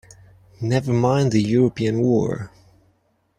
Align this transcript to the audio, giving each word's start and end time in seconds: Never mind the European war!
Never 0.59 0.93
mind 0.93 1.31
the 1.31 1.39
European 1.43 2.01
war! 2.01 2.49